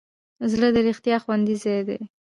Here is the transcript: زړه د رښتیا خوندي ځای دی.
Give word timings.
زړه 0.51 0.67
د 0.75 0.77
رښتیا 0.87 1.17
خوندي 1.23 1.55
ځای 1.63 1.81
دی. 1.87 1.99